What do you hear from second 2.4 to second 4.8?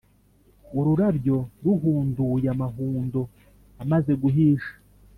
amahundo amaze guhisha,